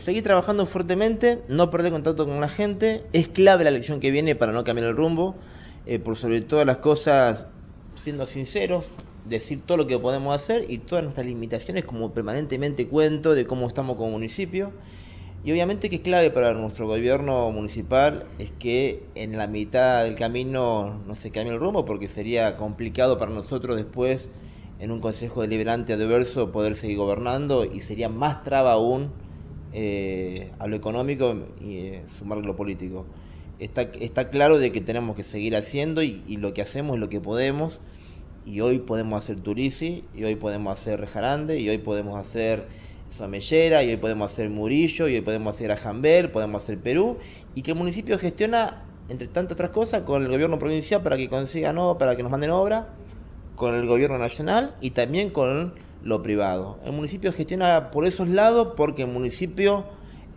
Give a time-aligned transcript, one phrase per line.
[0.00, 3.04] seguir trabajando fuertemente, no perder contacto con la gente.
[3.12, 5.36] Es clave la elección que viene para no cambiar el rumbo.
[5.86, 7.46] Eh, por sobre todas las cosas,
[7.94, 8.90] siendo sinceros,
[9.24, 13.66] decir todo lo que podemos hacer y todas nuestras limitaciones, como permanentemente cuento de cómo
[13.66, 14.72] estamos como municipio.
[15.42, 20.14] Y obviamente que es clave para nuestro gobierno municipal es que en la mitad del
[20.14, 24.28] camino no se cambie el rumbo porque sería complicado para nosotros después
[24.80, 29.10] en un consejo deliberante adverso poder seguir gobernando y sería más traba aún
[29.72, 33.06] eh, a lo económico y eh, sumar lo político.
[33.58, 37.08] Está, está claro de que tenemos que seguir haciendo y, lo que hacemos es lo
[37.08, 37.78] que podemos
[38.46, 42.66] y hoy podemos hacer Turisi y hoy podemos hacer Rejarande y hoy podemos hacer
[43.10, 47.18] Somellera, y hoy podemos hacer Murillo, y hoy podemos hacer Ajambel, podemos hacer Perú,
[47.56, 51.28] y que el municipio gestiona, entre tantas otras cosas, con el gobierno provincial para que
[51.28, 52.94] consigan no, para que nos manden obra,
[53.60, 56.80] con el gobierno nacional y también con lo privado.
[56.82, 59.84] El municipio gestiona por esos lados porque el municipio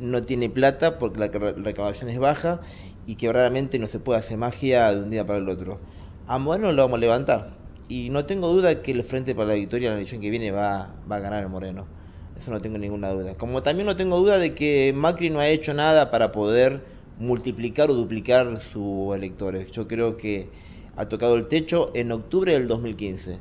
[0.00, 2.62] no tiene plata, porque la recaudación es baja
[3.04, 5.78] y que verdaderamente no se puede hacer magia de un día para el otro.
[6.26, 7.50] A Moreno lo vamos a levantar
[7.88, 10.50] y no tengo duda que el Frente para la Victoria en la elección que viene
[10.50, 11.84] va, va a ganar el Moreno.
[12.38, 13.34] Eso no tengo ninguna duda.
[13.34, 16.86] Como también no tengo duda de que Macri no ha hecho nada para poder
[17.18, 19.70] multiplicar o duplicar sus electores.
[19.72, 20.48] Yo creo que
[20.96, 23.38] ha tocado el techo en octubre del 2015.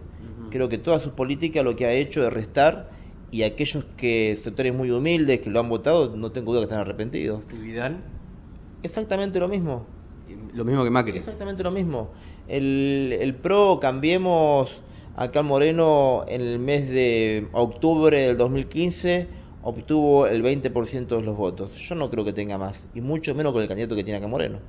[0.50, 2.90] Creo que toda su política lo que ha hecho es restar
[3.32, 6.80] y aquellos que sectores muy humildes que lo han votado, no tengo duda que están
[6.80, 7.44] arrepentidos.
[7.54, 7.98] ¿Y Vidal?
[8.82, 9.86] Exactamente lo mismo.
[10.54, 11.18] Lo mismo que Macri.
[11.18, 12.10] Exactamente lo mismo.
[12.48, 14.82] El, el PRO, cambiemos
[15.16, 19.28] Acá Moreno en el mes de octubre del 2015
[19.64, 21.76] obtuvo el 20% de los votos.
[21.76, 24.28] Yo no creo que tenga más, y mucho menos con el candidato que tiene acá
[24.28, 24.60] Moreno.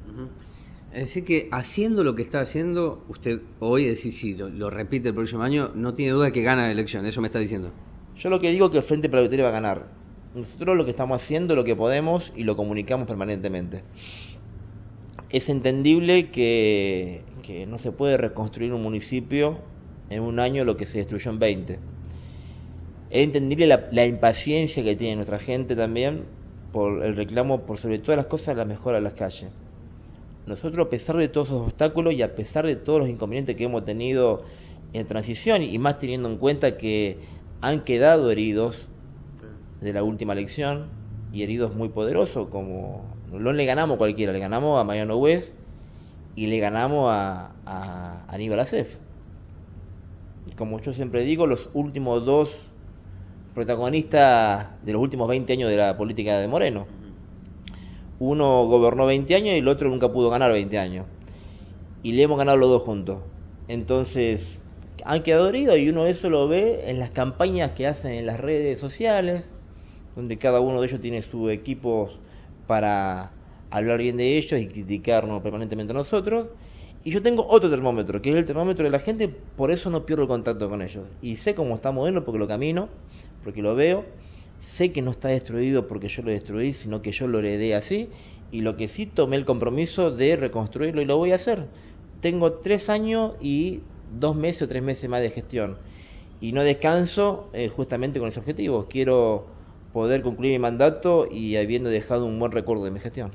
[0.98, 5.14] Decir, que haciendo lo que está haciendo, usted hoy, decir, si lo, lo, repite el
[5.14, 7.70] próximo año, no tiene duda que gana la elección, eso me está diciendo.
[8.16, 9.88] Yo lo que digo es que el Frente para la Victoria va a ganar.
[10.34, 13.82] Nosotros lo que estamos haciendo, lo que podemos y lo comunicamos permanentemente.
[15.30, 19.59] Es entendible que, que no se puede reconstruir un municipio
[20.09, 21.78] en un año lo que se destruyó en 20.
[23.10, 26.25] Es entendible la, la, impaciencia que tiene nuestra gente también
[26.72, 29.50] por el reclamo, por sobre todas las cosas, la mejora de las calles.
[30.50, 33.62] Nosotros, a pesar de todos esos obstáculos y a pesar de todos los inconvenientes que
[33.62, 34.43] hemos tenido
[34.93, 37.19] en transición, y más teniendo en cuenta que
[37.61, 38.88] han quedado heridos
[39.81, 40.88] de la última elección,
[41.33, 45.55] y heridos muy poderosos, como no le ganamos a cualquiera, le ganamos a Mariano West
[46.34, 48.97] y le ganamos a, a Aníbal Acef
[50.56, 52.55] como yo siempre digo, los últimos dos
[53.55, 57.00] protagonistas de los últimos 20 años de la política de Moreno.
[58.20, 61.06] Uno gobernó 20 años y el otro nunca pudo ganar 20 años.
[62.03, 63.22] Y le hemos ganado los dos juntos.
[63.66, 64.58] Entonces,
[65.06, 68.38] han quedado heridos y uno eso lo ve en las campañas que hacen en las
[68.38, 69.50] redes sociales,
[70.16, 72.10] donde cada uno de ellos tiene su equipo
[72.66, 73.32] para
[73.70, 76.50] hablar bien de ellos y criticarnos permanentemente a nosotros.
[77.02, 80.04] Y yo tengo otro termómetro, que es el termómetro de la gente, por eso no
[80.04, 81.06] pierdo el contacto con ellos.
[81.22, 82.91] Y sé cómo está moderno porque lo camino,
[83.42, 84.04] porque lo veo.
[84.60, 88.10] Sé que no está destruido porque yo lo destruí, sino que yo lo heredé así.
[88.50, 91.72] Y lo que sí tomé el compromiso de reconstruirlo y lo voy a hacer.
[92.21, 95.81] Tengo tres años y dos meses o tres meses más de gestión.
[96.41, 98.88] Y no descanso eh, justamente con ese objetivo.
[98.88, 99.56] Quiero
[99.93, 103.32] poder concluir mi mandato y habiendo dejado un buen recuerdo de mi gestión.